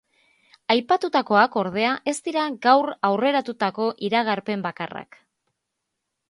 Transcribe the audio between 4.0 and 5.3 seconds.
iragarpen bakarrak.